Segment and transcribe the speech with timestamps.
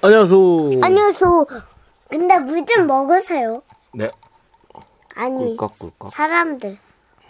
[0.00, 0.80] 안녕하세요.
[0.82, 1.46] 안녕하세요.
[2.08, 3.62] 근데 물 좀 먹으세요.
[3.94, 4.10] 네.
[5.14, 6.12] 아니, 꿀꺽꿀꺽.
[6.12, 6.78] 사람들.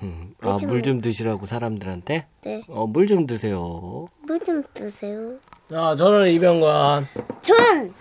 [0.02, 0.34] 음.
[0.42, 2.26] 아, 물 좀 드시라고 사람들한테?
[2.42, 2.62] 네.
[2.68, 4.06] 어, 물 좀 드세요.
[4.22, 5.32] 물 좀 드세요.
[5.70, 7.06] 자, 저는 이병관.
[7.42, 7.94] 전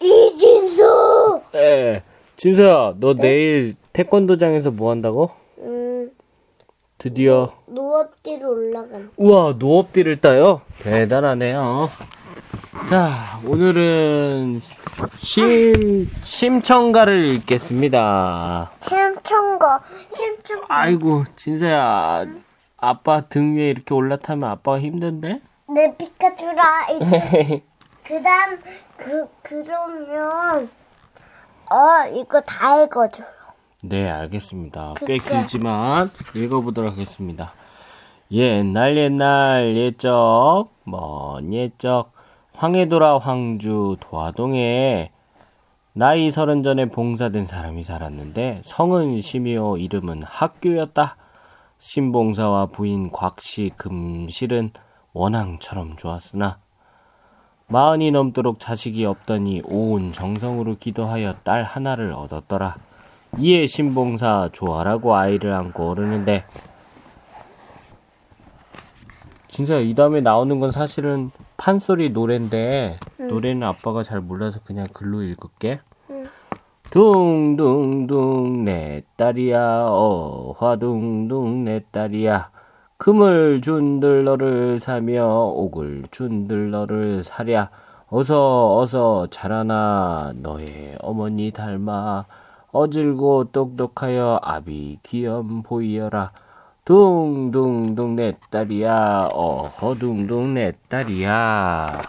[0.00, 1.42] 이진수.
[1.54, 2.02] 예.
[2.36, 5.30] 진서야, 너 내일 태권도장에서 뭐 한다고?
[5.58, 6.10] 음,
[6.96, 9.10] 드디어 노업뒤로 올라간.
[9.18, 10.62] 우와 노업디를 따요?
[10.82, 11.90] 대단하네요.
[12.88, 14.60] 자 오늘은
[15.14, 18.72] 심 심청가를 읽겠습니다.
[18.80, 19.80] 심청거,
[20.10, 20.60] 심청.
[20.68, 22.26] 아이고 진서야
[22.78, 25.40] 아빠 등 위에 이렇게 올라타면 아빠가 힘든데?
[25.72, 26.62] 내 피카츄라
[27.00, 27.62] 이제.
[28.02, 28.58] 그 다음
[28.96, 30.68] 그 그러면
[31.70, 33.22] 어 이거 다 읽어줘.
[33.84, 34.94] 네 알겠습니다.
[35.06, 35.18] 꽤.
[35.18, 37.52] 길지만 읽어보도록 하겠습니다.
[38.32, 42.12] 옛날 옛날 옛적 먼 옛적
[42.60, 45.10] 황해도라 황주 도화동에
[45.94, 51.16] 나이 서른 전에 봉사된 사람이 살았는데 성은 심이요 이름은 학교였다.
[51.78, 54.72] 신봉사와 부인 곽씨 금실은
[55.14, 56.58] 원앙처럼 좋았으나
[57.68, 62.76] 마흔이 넘도록 자식이 없더니 온 정성으로 기도하여 딸 하나를 얻었더라.
[63.38, 66.44] 이에 신봉사 좋아라고 아이를 안고 오르는데
[69.50, 75.80] 진짜 이 다음에 나오는 건 사실은 판소리 노래인데 노래는 아빠가 잘 몰라서 그냥 글로 읽을게.
[76.90, 82.50] 둥둥둥 내 딸이야 어화둥둥 내 딸이야.
[82.96, 87.70] 금을 준들 너를 사며 옥을 준들 너를 사랴.
[88.08, 92.26] 어서 어서 자라나 너의 어머니 닮아.
[92.70, 96.30] 어질고 똑똑하여 아비 귀염 보이어라
[96.84, 99.28] 둥둥둥 내 딸이야.
[99.32, 102.00] 어허 둥둥 내 딸이야.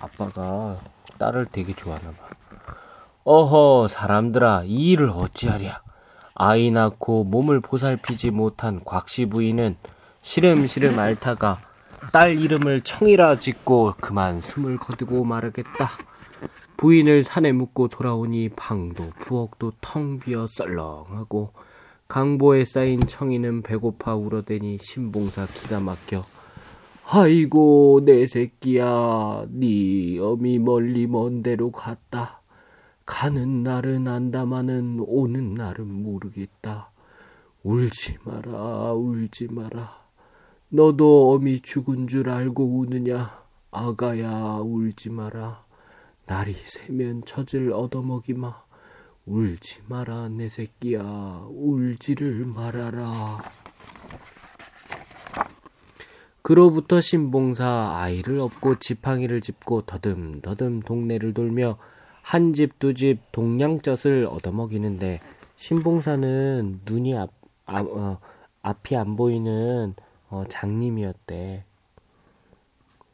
[0.00, 0.76] 아빠가
[1.18, 2.26] 딸을 되게 좋아하나 봐.
[3.24, 5.80] 어허 사람들아 이 일을 어찌하랴.
[6.34, 9.76] 아이 낳고 몸을 보살피지 못한 곽씨 부인은
[10.20, 11.60] 시름시름 앓다가
[12.12, 15.88] 딸 이름을 청이라 짓고 그만 숨을 거두고 말하겠다.
[16.76, 21.52] 부인을 산에 묻고 돌아오니 방도 부엌도 텅 비어 썰렁하고
[22.08, 26.22] 강보에 쌓인 청이는 배고파 울어대니 신봉사 기가 막혀.
[27.08, 32.42] 아이고 내 새끼야 네 어미 멀리 먼 데로 갔다.
[33.04, 36.90] 가는 날은 안다마는 오는 날은 모르겠다.
[37.62, 40.06] 울지 마라 울지 마라.
[40.68, 43.42] 너도 어미 죽은 줄 알고 우느냐?
[43.70, 45.64] 아가야 울지 마라.
[46.26, 48.65] 날이 새면 젖을 얻어먹이마
[49.26, 53.38] 울지 마라 내 새끼야 울지를 말아라
[56.42, 61.76] 그로부터 신봉사 아이를 업고 지팡이를 짚고 더듬더듬 동네를 돌며
[62.22, 65.20] 한 집 두집 동냥젖을 얻어먹이는데
[65.56, 67.30] 신봉사는 눈이 앞,
[67.66, 68.18] 앞, 어,
[68.62, 69.94] 앞이 안 보이는
[70.28, 71.64] 어, 장님이었대.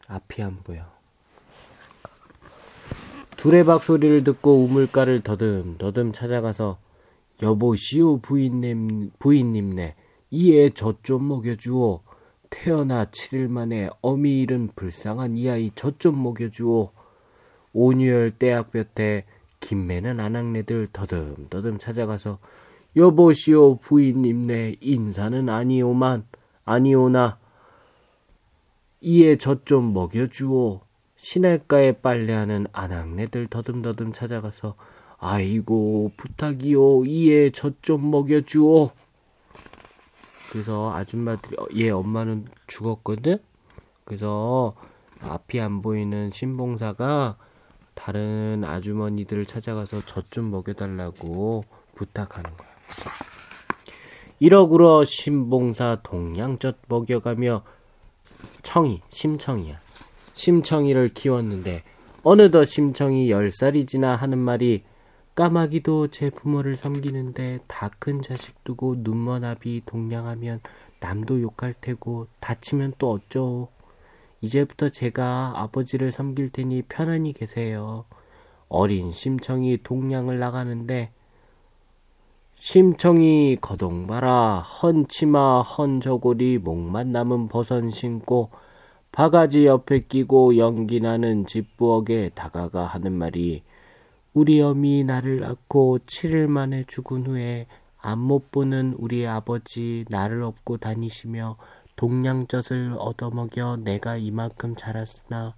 [0.08, 0.91] 앞이 안 보여.
[3.36, 6.78] 두레박 소리를 듣고 우물가를 더듬 더듬 찾아가서
[7.42, 9.96] 여보시오 부인님 부인님네
[10.30, 12.00] 이에 젖좀 먹여주오.
[12.48, 16.90] 태어나 7일 만에 어미 잃은 불쌍한 이 아이 젖 좀 먹여주오.
[17.72, 19.24] 온유열 떼약볕에
[19.60, 22.38] 김매는 아낙네들 더듬 더듬 찾아가서
[22.96, 26.26] 여보시오 부인님네 인사는 아니오만
[26.64, 27.38] 아니오나
[29.00, 30.80] 이에 젖 좀 먹여주오.
[31.22, 34.74] 시냇가에 빨래하는 아낙네들 더듬더듬 찾아가서
[35.18, 38.90] 아이고 부탁이오 이에 젖 좀 먹여주오.
[40.50, 43.38] 그래서 아줌마들이 어, 얘 엄마는 죽었거든.
[44.04, 44.74] 그래서
[45.20, 47.36] 앞이 안 보이는 신봉사가
[47.94, 52.68] 다른 아주머니들을 찾아가서 젖 좀 먹여달라고 부탁하는 거야.
[54.40, 57.62] 이러구러 신봉사 동양젖 먹여가며
[58.64, 59.91] 청이 심청이야.
[60.32, 61.82] 심청이를 키웠는데
[62.22, 64.84] 어느덧 심청이 열 살이 지나 하는 말이
[65.34, 70.60] 까마귀도 제 부모를 섬기는데 다 큰 자식 두고 눈먼 아비 동냥하면
[71.00, 73.68] 남도 욕할 테고 다치면 또 어쩌오.
[74.40, 78.04] 이제부터 제가 아버지를 섬길 테니 편안히 계세요.
[78.68, 81.12] 어린 심청이 동냥을 나가는데
[82.54, 88.50] 심청이 거동봐라 헌치마 헌저고리 목만 남은 버선 신고
[89.12, 93.62] 바가지 옆에 끼고 연기 나는 집부엌에 다가가 하는 말이
[94.34, 97.66] 우리 어미 나를 낳고 7일 만에 죽은 후에
[97.98, 101.56] 앞못 보는 우리 아버지 나를 업고 다니시며
[101.94, 105.54] 동냥젖을 얻어먹여 내가 이만큼 자랐으나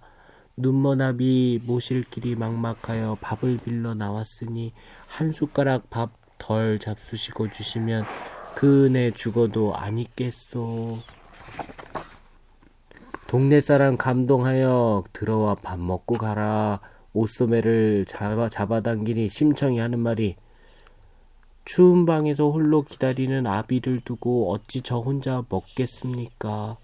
[0.57, 4.73] 눈머나비 모실 길이 막막하여 밥을 빌러 나왔으니
[5.07, 8.05] 한 숟가락 밥 덜 잡수시고 주시면
[8.55, 10.99] 그 은혜 죽어도 안 잊겠소.
[13.27, 16.79] 동네 사람 감동하여 들어와 밥 먹고 가라.
[17.13, 20.35] 옷소매를 잡아, 잡아당기니 심청이 하는 말이
[21.63, 26.77] 추운 방에서 홀로 기다리는 아비를 두고 어찌 저 혼자 먹겠습니까?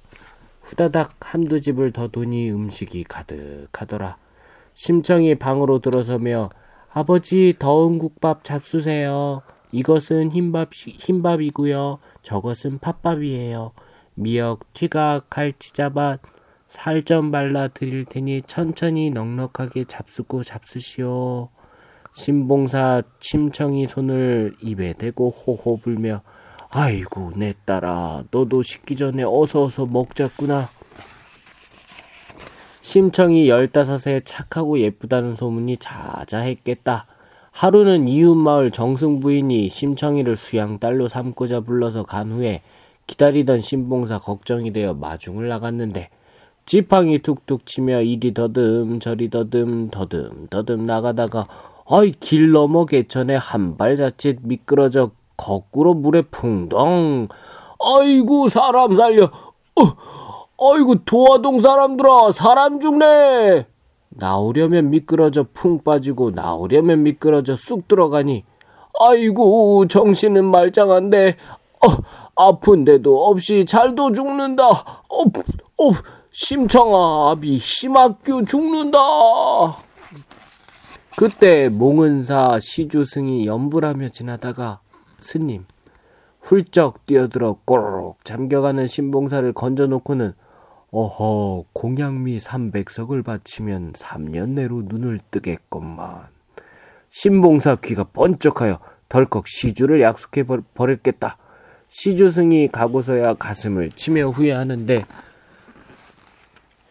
[0.61, 4.17] 후다닥 한두 집을 더 도니 음식이 가득하더라.
[4.73, 6.49] 심청이 방으로 들어서며
[6.91, 9.43] 아버지 더운 국밥 잡수세요.
[9.71, 11.99] 이것은 흰밥, 흰밥이고요.
[12.23, 13.73] 저것은 팥밥이에요.
[14.15, 16.21] 미역, 튀각, 갈치자밭,
[16.67, 21.49] 살 좀 발라 드릴 테니 천천히 넉넉하게 잡수고 잡수시오.
[22.13, 26.21] 신봉사 침청이 손을 입에 대고 호호 불며
[26.69, 30.69] 아이고 내 딸아 너도 식기 전에 어서 어서 먹자꾸나.
[32.79, 37.05] 심청이 열다섯에 착하고 예쁘다는 소문이 자자했겠다.
[37.51, 42.61] 하루는 이웃마을 정승 부인이 심청이를 수양딸로 삼고자 불러서 간 후에
[43.07, 46.09] 기다리던 신봉사 걱정이 되어 마중을 나갔는데
[46.65, 51.47] 지팡이 툭툭 치며 이리 더듬 저리 더듬 더듬 더듬 나가다가
[51.89, 57.27] 아이 길 넘어 개천에 한 발 자칫 미끄러져 거꾸로 물에 풍덩.
[57.83, 59.25] 아이고 사람 살려.
[59.25, 63.65] 어, 아이고 도화동 사람들아 사람 죽네.
[64.09, 68.43] 나오려면 미끄러져 풍 빠지고 나오려면 미끄러져 쑥 들어가니
[68.99, 71.35] 아이고 정신은 말짱한데.
[71.87, 71.97] 어,
[72.47, 74.67] 아픈데도 없이 잘도 죽는다.
[74.67, 75.91] 어, 어,
[76.31, 78.97] 심청아 아비 심학교 죽는다.
[81.17, 84.79] 그때 몽은사 시주승이 연불하며 지나다가
[85.19, 85.65] 스님
[86.39, 90.33] 훌쩍 뛰어들어 꼬르륵 잠겨가는 신봉사를 건져놓고는
[90.91, 96.27] 어허 공양미 삼백석을 바치면 3년 내로 눈을 뜨겠건만.
[97.09, 101.37] 신봉사 귀가 번쩍하여 덜컥 시주를 약속해 버렸겠다.
[101.91, 105.05] 시주승이 가고서야 가슴을 치며 후회하는데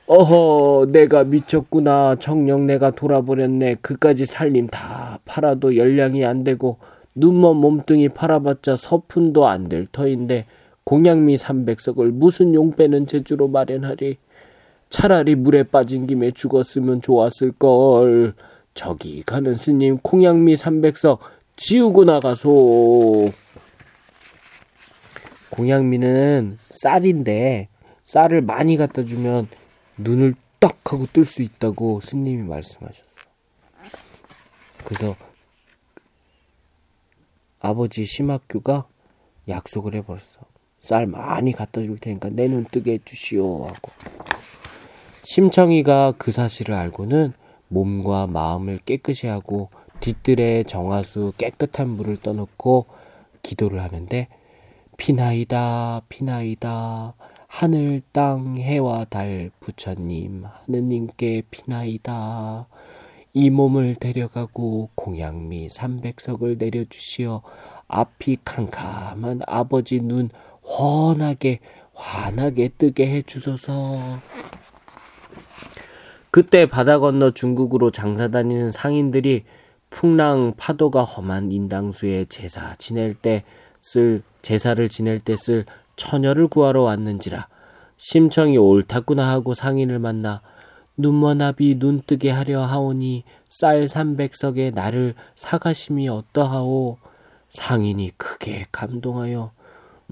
[0.06, 2.16] 어허 내가 미쳤구나.
[2.16, 3.76] 정녕 내가 돌아버렸네.
[3.80, 6.76] 그까지 살림 다 팔아도 열량이 안 되고
[7.14, 10.44] 눈먼 몸뚱이 팔아봤자 서푼도 안 될 터인데
[10.84, 14.18] 공양미 삼백석을 무슨 용 빼는 재주로 마련하리?
[14.90, 18.34] 차라리 물에 빠진 김에 죽었으면 좋았을걸.
[18.74, 21.20] 저기 가는 스님 공양미 삼백석
[21.56, 23.30] 지우고 나가소
[25.60, 27.68] 공양미는 쌀인데
[28.04, 29.46] 쌀을 많이 갖다 주면
[29.98, 33.04] 눈을 딱 하고 뜰 수 있다고 스님이 말씀하셨어.
[34.86, 35.14] 그래서
[37.60, 38.86] 아버지 심학교가
[39.48, 40.40] 약속을 해버렸어.
[40.80, 43.92] 쌀 많이 갖다 줄 테니까 내 눈 뜨게 해주시오 하고.
[45.22, 47.34] 심청이가 그 사실을 알고는
[47.68, 49.68] 몸과 마음을 깨끗이 하고
[50.00, 52.86] 뒤뜰에 정화수 깨끗한 물을 떠놓고
[53.42, 54.28] 기도를 하는데
[55.00, 57.14] 피나이다 피나이다
[57.48, 62.68] 하늘 땅 해와 달 부처님 하느님께 피나이다
[63.32, 67.40] 이 몸을 데려가고 공양미 삼백석을 내려주시어
[67.88, 70.28] 앞이 캄캄한 아버지 눈
[70.62, 71.60] 훤하게
[71.94, 74.20] 환하게 뜨게 해주소서.
[76.30, 79.44] 그때 바다 건너 중국으로 장사 다니는 상인들이
[79.88, 85.64] 풍랑 파도가 험한 인당수에 제사 지낼 때쓸 제사를 지낼 때 쓸
[85.96, 87.48] 처녀를 구하러 왔는지라
[87.96, 90.40] 심청이 옳다구나 하고 상인을 만나
[90.96, 96.98] 눈머나비 눈뜨게 하려 하오니 쌀 삼백석에 나를 사가심이 어떠하오
[97.48, 99.52] 상인이 크게 감동하여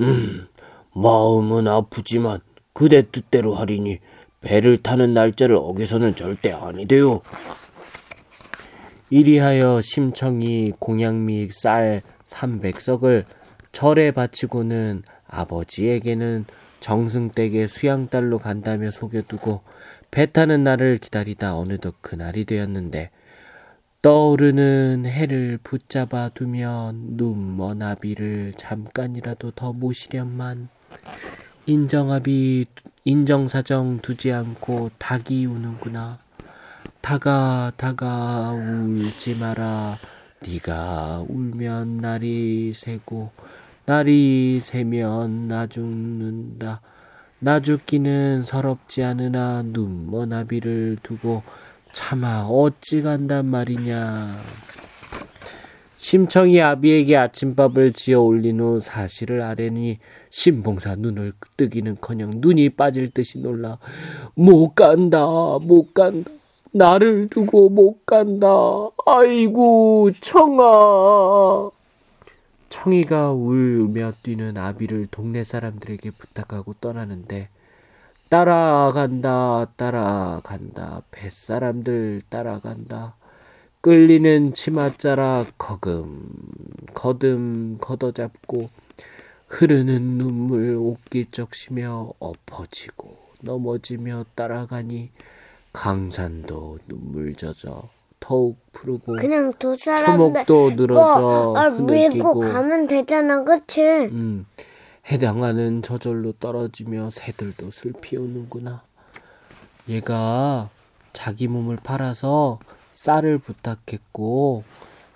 [0.00, 0.48] 음
[0.94, 2.40] 마음은 아프지만
[2.72, 3.98] 그대 뜻대로 하리니
[4.40, 7.22] 배를 타는 날짜를 어겨서는 절대 아니돼요.
[9.10, 13.24] 이리하여 심청이 공양미 쌀 삼백석을
[13.72, 16.46] 절에 바치고는 아버지에게는
[16.80, 19.62] 정승댁에 수양딸로 간다며 속여두고
[20.10, 23.10] 배 타는 날을 기다리다 어느덧 그날이 되었는데
[24.00, 30.68] 떠오르는 해를 붙잡아 두면 눈먼 아비를 잠깐이라도 더 모시련만.
[31.66, 32.66] 인정아비
[33.04, 36.20] 인정사정 두지 않고 닭이 우는구나.
[37.00, 39.96] 다가 다가 울지 마라
[40.40, 43.30] 네가 울면 날이 새고
[43.86, 46.80] 날이 새면 나 죽는다.
[47.40, 51.42] 나 죽기는 서럽지 않으나 눈먼 아비를 두고
[51.92, 54.36] 차마 어찌 간단 말이냐.
[55.96, 59.98] 심청이 아비에게 아침밥을 지어 올린 후 사실을 아뢰니
[60.30, 63.78] 신봉사 눈을 뜨기는커녕 눈이 빠질 듯이 놀라
[64.34, 65.18] 못 간다
[65.60, 66.30] 못 간다
[66.72, 68.48] 나를 두고 못 간다.
[69.06, 71.70] 아이고, 청아.
[72.68, 77.48] 청이가 울며 뛰는 아비를 동네 사람들에게 부탁하고 떠나는데
[78.28, 83.16] 따라간다 따라간다 뱃사람들 따라간다
[83.80, 86.28] 끌리는 치맛자락 거금
[86.92, 88.68] 거듬 걷어잡고
[89.48, 95.10] 흐르는 눈물 옷기 적시며 엎어지고 넘어지며 따라가니
[95.78, 97.82] 강산도 눈물 젖어
[98.18, 103.80] 더욱 푸르고 그냥 두 사람들 초목도 늘어져 뭐, 아, 밀고 흐느끼고 가면 되잖아, 그치?
[103.82, 104.44] 음,
[105.08, 108.82] 해당하는 저절로 떨어지며 새들도 슬피 우는구나.
[109.88, 110.68] 얘가
[111.12, 112.58] 자기 몸을 팔아서
[112.94, 114.64] 쌀을 부탁했고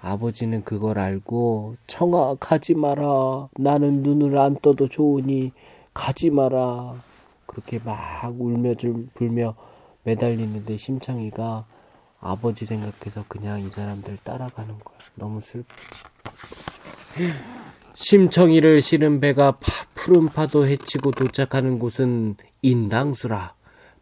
[0.00, 3.48] 아버지는 그걸 알고 청아 가지 마라.
[3.58, 5.50] 나는 눈을 안 떠도 좋으니
[5.92, 6.94] 가지 마라.
[7.46, 7.98] 그렇게 막
[8.38, 9.54] 울며 줄- 불며
[10.04, 11.64] 매달리는데 심창이가
[12.20, 14.98] 아버지 생각해서 그냥 이 사람들 따라가는 거야.
[15.14, 16.02] 너무 슬프지.
[17.94, 23.54] 심청이를 실은 배가 파- 푸른 파도 헤치고 도착하는 곳은 인당수라.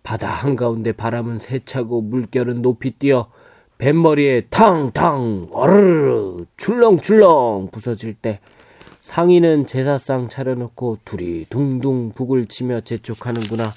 [0.03, 3.31] 바다 한가운데 바람은 세차고 물결은 높이 뛰어
[3.77, 8.41] 뱃머리에 탕탕 어르르 출렁출렁 부서질 때
[9.03, 13.75] 상인은 제사상 차려놓고 둘이 둥둥 북을 치며 재촉하는구나.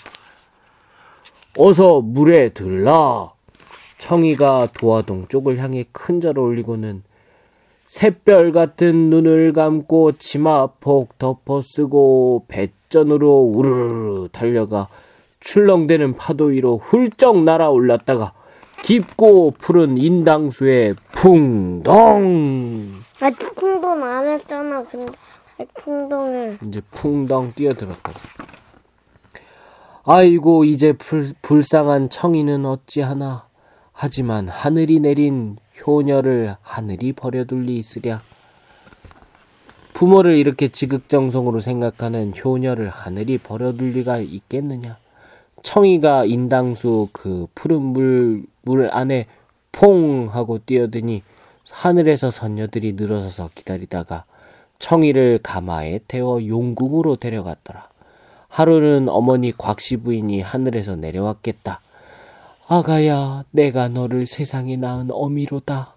[1.57, 3.31] 어서 물에 들라.
[3.97, 7.03] 청이가 도화동 쪽을 향해 큰 절을 올리고는
[7.85, 14.87] 샛별 같은 눈을 감고 치마 폭 덮어 쓰고 배전으로 우르르 달려가
[15.39, 18.33] 출렁대는 파도 위로 훌쩍 날아올랐다가
[18.81, 25.13] 깊고 푸른 인당수에 풍덩 아, 쿵동 안 했잖아, 근데.
[25.57, 26.57] 왜 쿵동을.
[26.67, 28.11] 이제 풍덩 뛰어들었다.
[30.05, 33.47] 아이고 이제 불, 불쌍한 청이는 어찌하나.
[33.93, 38.21] 하지만 하늘이 내린 효녀를 하늘이 버려둘 리 있으랴.
[39.93, 44.97] 부모를 이렇게 지극정성으로 생각하는 효녀를 하늘이 버려둘 리가 있겠느냐.
[45.61, 49.27] 청이가 인당수 그 푸른 물, 물 안에
[49.71, 51.23] 퐁 하고 뛰어드니
[51.71, 54.25] 하늘에서 선녀들이 늘어서서 기다리다가
[54.79, 57.92] 청이를 가마에 태워 용궁으로 데려갔더라.
[58.53, 61.79] 하루는 어머니 곽씨 부인이 하늘에서 내려왔겠다.
[62.67, 65.95] 아가야, 내가 너를 세상에 낳은 어미로다.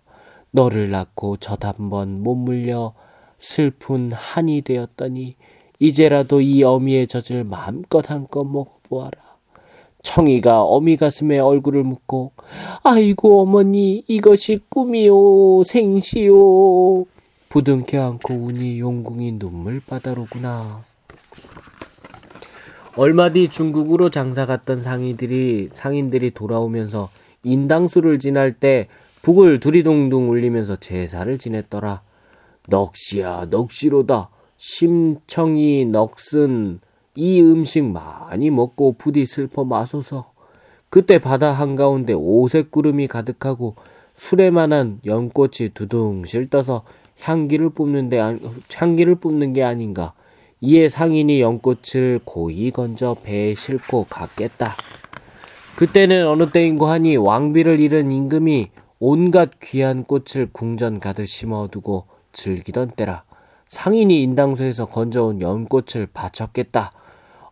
[0.52, 2.94] 너를 낳고 젖 한 번 못 물려
[3.38, 5.36] 슬픈 한이 되었더니
[5.78, 9.18] 이제라도 이 어미의 젖을 마음껏 한껏 먹어보아라.
[10.02, 12.32] 청이가 어미 가슴에 얼굴을 묻고
[12.84, 17.04] 아이고 어머니 이것이 꿈이요 생시요
[17.50, 20.85] 부둥켜 안고 우니 용궁이 눈물바다로구나.
[22.98, 27.10] 얼마 뒤 중국으로 장사 갔던 상인들이 상인들이 돌아오면서
[27.42, 28.88] 인당수를 지날 때
[29.22, 32.00] 북을 두리둥둥 울리면서 제사를 지냈더라.
[32.68, 34.30] 넋이야 넋이로다.
[34.56, 36.80] 심청이 넋은
[37.16, 40.32] 이 음식 많이 먹고 부디 슬퍼 마소서.
[40.88, 43.74] 그때 바다 한가운데 오색 구름이 가득하고
[44.14, 46.84] 수레만한 연꽃이 두둥실 떠서
[47.20, 48.40] 향기를 뿜는데 안-
[48.74, 50.14] 향기를 뿜는 게 아닌가.
[50.62, 54.72] 이에 상인이 연꽃을 고이 건져 배에 싣고 갔겠다.
[55.76, 63.24] 그때는 어느 때인고 하니 왕비를 잃은 임금이 온갖 귀한 꽃을 궁전 가득 심어두고 즐기던 때라.
[63.68, 66.92] 상인이 인당소에서 건져온 연꽃을 바쳤겠다.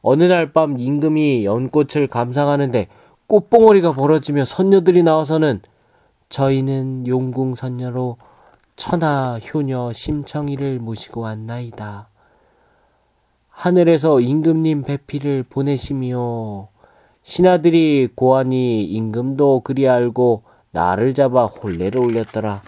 [0.00, 2.88] 어느 날 밤 임금이 연꽃을 감상하는데
[3.26, 5.60] 꽃봉오리가 벌어지며 선녀들이 나와서는
[6.30, 8.16] 저희는 용궁 선녀로
[8.76, 12.08] 천하 효녀 심청이를 모시고 왔나이다.
[13.54, 16.68] 하늘에서 임금님 배필을 보내시미요.
[17.22, 20.42] 신하들이 고하니 임금도 그리 알고
[20.72, 22.62] 나를 잡아 혼례를 올렸더라.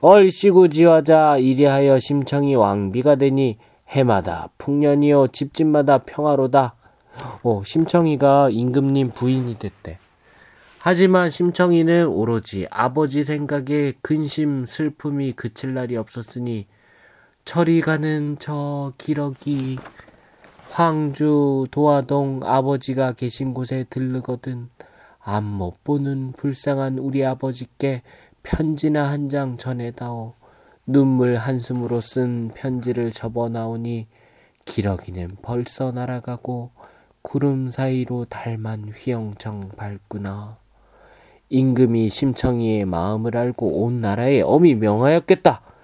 [0.00, 3.58] 얼씨구 지화자 이리하여 심청이 왕비가 되니
[3.88, 6.76] 해마다 풍년이요 집집마다 평화로다.
[7.42, 9.98] 어, 심청이가 임금님 부인이 됐대.
[10.78, 16.66] 하지만 심청이는 오로지 아버지 생각에 근심 슬픔이 그칠 날이 없었으니
[17.48, 19.78] 철이 가는 저 기러기
[20.68, 24.68] 황주 도화동 아버지가 계신 곳에 들르거든
[25.20, 28.02] 앞못 보는 불쌍한 우리 아버지께
[28.42, 30.34] 편지나 한 장 전해다오
[30.84, 34.08] 눈물 한숨으로 쓴 편지를 접어 나오니
[34.66, 36.72] 기러기는 벌써 날아가고
[37.22, 40.58] 구름 사이로 달만 휘영청 밝구나
[41.48, 45.77] 임금이 심청이의 마음을 알고 온 나라에 엄히 명하였겠다.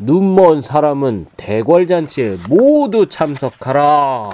[0.00, 4.30] 눈먼 사람은 대궐잔치에 모두 참석하라.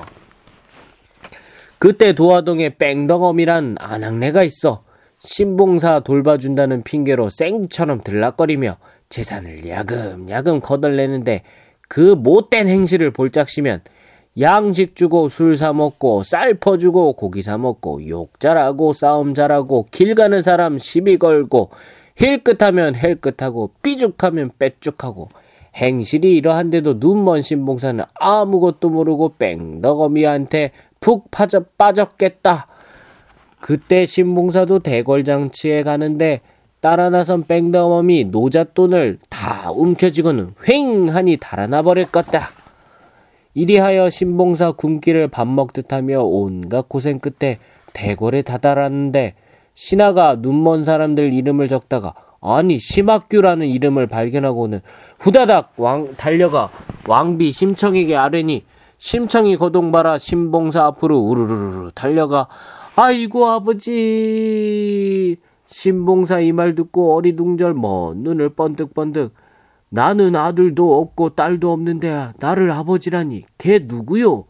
[1.79, 4.85] 그때 도화동에 뺑덕엄이란 아낙네가 있어.
[5.19, 8.77] 신봉사 돌봐준다는 핑계로 생처럼 들락거리며
[9.09, 11.43] 재산을 야금야금 거덜내는데
[11.89, 13.81] 그 못된 행실을 볼짝시면
[14.39, 20.15] 양식 주고 술 사 먹고 쌀 퍼주고 고기 사 먹고 욕 잘하고 싸움 잘하고 길
[20.15, 21.71] 가는 사람 시비 걸고
[22.17, 25.29] 힐끗하면 헬끗하고 삐죽하면 빼죽하고
[25.77, 32.67] 행실이 이러한데도 눈먼 신봉사는 아무것도 모르고 뺑덕어미한테 푹 빠져 빠졌겠다.
[33.61, 36.41] 그때 신봉사도 대궐장치에 가는데
[36.81, 42.49] 따라 나선 뺑덕어미 노잣돈을 다 움켜쥐고는 휑하니 달아나 버릴 것다.
[43.55, 47.59] 이리하여 신봉사 굶기를 밥 먹듯 하며 온갖 고생 끝에
[47.93, 49.35] 대궐에 다다랐는데
[49.77, 54.81] 신하가 눈먼 사람들 이름을 적다가 아니 심학규라는 이름을 발견하고는
[55.19, 56.71] 후다닥 왕 달려가
[57.07, 58.65] 왕비 심청에게 아뢰니
[58.97, 62.49] 심청이 거동바라 신봉사 앞으로 우르르르 달려가
[62.97, 69.35] 아이고 아버지 신봉사 이 말 듣고 어리둥절 먼 눈을 번득번득
[69.91, 74.45] 나는 아들도 없고 딸도 없는데 나를 아버지라니 걔 누구요?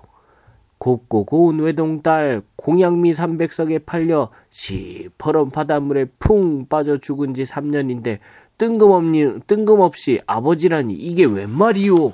[0.87, 8.21] 곱고 고운 외동딸 공양미 삼백석에 팔려 시퍼런 바닷물에 풍 빠져 죽은 지 3년인데
[8.57, 12.13] 뜬금없니, 뜬금없이 아버지라니 이게 웬 말이요?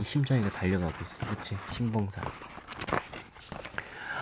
[0.00, 1.30] 이 심정이가 달려가고 있어.
[1.30, 1.56] 그치?
[1.72, 2.22] 신봉사.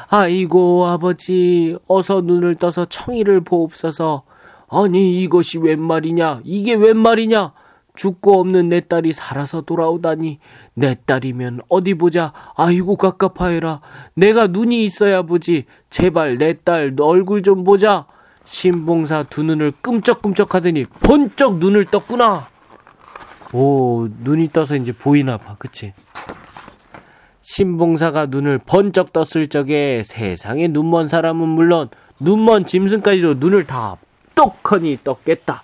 [0.09, 1.79] 아이고 아버지.
[1.87, 4.25] 어서 눈을 떠서 청이를 보옵소서.
[4.69, 6.41] 아니 이것이 웬 말이냐?
[6.43, 7.53] 이게 웬 말이냐
[7.97, 10.38] 죽고 없는 내 딸이 살아서 돌아오다니
[10.75, 12.33] 내 딸이면 어디 보자.
[12.57, 13.81] 아이고 갑갑하여라.
[14.15, 15.65] 내가 눈이 있어야 보지.
[15.91, 18.07] 제발 내 딸 얼굴 좀 보자.
[18.45, 22.47] 신봉사 두 눈을 끔쩍끔쩍 하더니 번쩍 눈을 떴구나.
[23.53, 25.57] 오 눈이 떠서 이제 보이나 봐.
[25.59, 25.93] 그치?
[27.43, 31.88] 신봉사가 눈을 번쩍 떴을 적에 세상에 눈먼 사람은 물론
[32.19, 33.97] 눈먼 짐승까지도 눈을 다
[34.35, 35.62] 똑하니 떴겠다.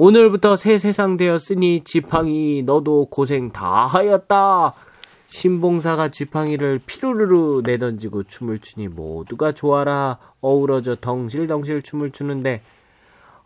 [0.00, 4.72] 오늘부터 새 세상 되었으니 지팡이 너도 고생 다 하였다.
[5.26, 10.18] 신봉사가 지팡이를 피루루루 내던지고 춤을 추니 모두가 좋아라.
[10.40, 12.62] 어우러져 덩실덩실 춤을 추는데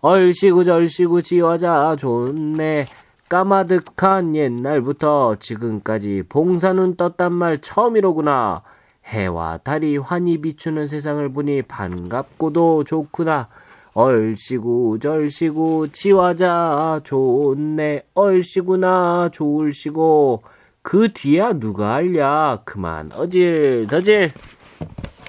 [0.03, 2.87] 얼씨구 절씨구 지화자 좋네.
[3.31, 8.61] 까마득한 옛날부터 지금까지 봉사는 떴단 말 처음이로구나.
[9.07, 13.48] 해와 달이 환히 비추는 세상을 보니 반갑고도 좋구나
[13.94, 20.42] 얼씨구 절씨구 지화자 좋네 얼씨구나 좋을시고
[20.81, 24.33] 그 뒤야 누가 알랴 그만 어질 더질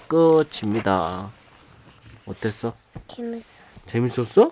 [0.07, 1.29] 끝입니다
[2.25, 2.73] 어땠어?
[3.07, 3.63] 재밌어.
[3.85, 4.51] 재밌었어?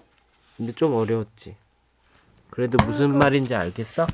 [0.58, 1.56] 근데 좀 어려웠지.
[2.50, 4.08] 그래도 무슨 말인지 알겠어?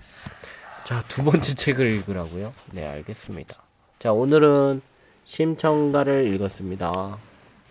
[0.85, 2.53] 자, 두 번째 책을 읽으라고요?
[2.71, 3.57] 네, 알겠습니다.
[3.99, 4.81] 자, 오늘은
[5.25, 7.17] 심청가를 읽었습니다.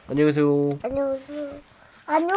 [0.08, 0.70] 안녕히 계세요.
[0.82, 1.75] 안녕하세요.
[2.06, 2.28] 안녕.